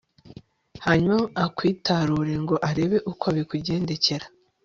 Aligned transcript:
hanyuma 0.85 1.15
akwitarure 1.43 2.33
ngo 2.43 2.55
arebe 2.69 2.97
uko 3.11 3.25
bikugendekera 3.35 4.25